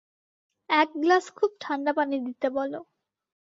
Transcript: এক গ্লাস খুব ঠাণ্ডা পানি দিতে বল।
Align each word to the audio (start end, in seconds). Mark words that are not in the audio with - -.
এক 0.69 0.89
গ্লাস 0.95 1.25
খুব 1.37 1.51
ঠাণ্ডা 1.61 1.91
পানি 1.97 2.15
দিতে 2.27 2.47
বল। 2.55 2.73